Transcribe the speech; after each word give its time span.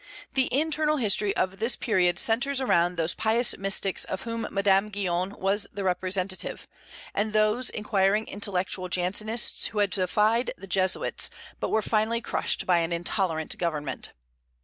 The 0.33 0.51
internal 0.51 0.97
history 0.97 1.35
of 1.35 1.59
this 1.59 1.75
period 1.75 2.17
centres 2.17 2.59
around 2.59 2.95
those 2.97 3.13
pious 3.13 3.55
mystics 3.55 4.03
of 4.03 4.23
whom 4.23 4.47
Madame 4.49 4.89
Guyon 4.89 5.29
was 5.39 5.67
the 5.71 5.83
representative, 5.83 6.67
and 7.13 7.33
those 7.33 7.69
inquiring 7.69 8.25
intellectual 8.27 8.89
Jansenists 8.89 9.67
who 9.67 9.77
had 9.77 9.91
defied 9.91 10.49
the 10.57 10.65
Jesuits, 10.65 11.29
but 11.59 11.69
were 11.69 11.83
finally 11.83 12.19
crushed 12.19 12.65
by 12.65 12.79
an 12.79 12.91
intolerant 12.91 13.55
government. 13.59 14.11